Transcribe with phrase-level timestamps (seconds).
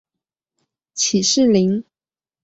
[0.95, 1.85] 起士林。